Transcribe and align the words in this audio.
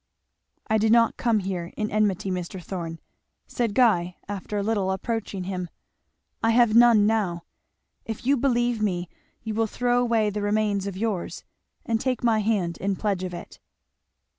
"I 0.65 0.79
did 0.79 0.91
not 0.91 1.15
come 1.17 1.41
here 1.41 1.71
in 1.77 1.91
enmity, 1.91 2.31
Mr. 2.31 2.59
Thorn," 2.59 2.99
said 3.45 3.75
Guy 3.75 4.17
after 4.27 4.57
a 4.57 4.63
little 4.63 4.89
approaching 4.91 5.43
him; 5.43 5.69
"I 6.41 6.49
have 6.49 6.73
none 6.73 7.05
now. 7.05 7.43
If 8.03 8.25
you 8.25 8.35
believe 8.35 8.81
me 8.81 9.09
you 9.43 9.53
will 9.53 9.67
throw 9.67 10.01
away 10.01 10.31
the 10.31 10.41
remains 10.41 10.87
of 10.87 10.97
yours 10.97 11.43
and 11.85 12.01
take 12.01 12.23
my 12.23 12.39
hand 12.39 12.77
in 12.79 12.95
pledge 12.95 13.23
of 13.23 13.35
it." 13.35 13.59